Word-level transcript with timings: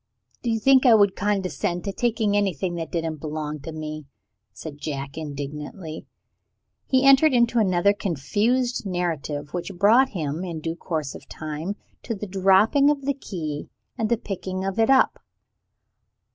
"Do 0.41 0.49
you 0.49 0.59
think 0.59 0.83
I 0.83 0.95
would 0.95 1.15
condescend 1.15 1.83
to 1.83 1.93
take 1.93 2.19
anything 2.19 2.73
that 2.73 2.91
didn't 2.91 3.17
belong 3.21 3.59
to 3.59 3.71
me?" 3.71 4.07
said 4.51 4.79
Jack 4.79 5.15
indignantly. 5.15 6.07
He 6.87 7.05
entered 7.05 7.33
into 7.33 7.59
another 7.59 7.93
confused 7.93 8.83
narrative, 8.83 9.53
which 9.53 9.71
brought 9.77 10.09
him, 10.09 10.43
in 10.43 10.59
due 10.59 10.75
course 10.75 11.13
of 11.13 11.29
time, 11.29 11.75
to 12.01 12.15
the 12.15 12.25
dropping 12.25 12.89
of 12.89 13.05
the 13.05 13.13
key 13.13 13.69
and 13.95 14.09
the 14.09 14.17
picking 14.17 14.65
of 14.65 14.79
it 14.79 14.89
up. 14.89 15.19